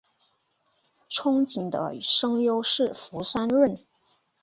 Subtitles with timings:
[1.11, 3.77] 憧憬的声优是福山润。